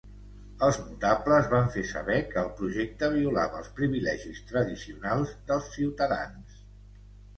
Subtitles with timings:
[0.67, 6.61] Els notables van fer saber que el projecte violava els privilegis tradicionals dels ciutadans.